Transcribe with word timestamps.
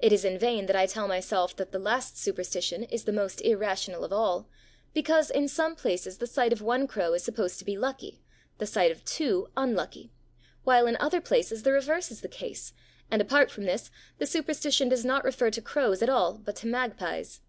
It 0.00 0.12
is 0.12 0.24
in 0.24 0.40
vain 0.40 0.66
that 0.66 0.74
I 0.74 0.86
tell 0.86 1.06
myself 1.06 1.54
that 1.54 1.70
the 1.70 1.78
last 1.78 2.18
superstition 2.18 2.82
is 2.82 3.04
the 3.04 3.12
most 3.12 3.40
irrational 3.42 4.02
of 4.04 4.12
all, 4.12 4.48
because 4.92 5.30
in 5.30 5.46
some 5.46 5.76
places 5.76 6.18
the 6.18 6.26
sight 6.26 6.52
of 6.52 6.60
one 6.60 6.88
crow 6.88 7.12
is 7.12 7.22
supposed 7.22 7.60
to 7.60 7.64
be 7.64 7.78
lucky, 7.78 8.20
the 8.58 8.66
sight 8.66 8.90
of 8.90 9.04
two 9.04 9.52
unlucky, 9.56 10.10
while 10.64 10.88
in 10.88 10.96
other 10.98 11.20
places 11.20 11.62
the 11.62 11.70
reverse 11.70 12.10
is 12.10 12.22
the 12.22 12.28
case, 12.28 12.72
and 13.08 13.22
apart 13.22 13.52
from 13.52 13.62
this, 13.66 13.88
the 14.18 14.26
superstition 14.26 14.88
does 14.88 15.04
not 15.04 15.22
refer 15.22 15.48
to 15.52 15.62
crows 15.62 16.02
at 16.02 16.08
all, 16.08 16.38
but 16.38 16.56
to 16.56 16.66
magpies. 16.66 17.40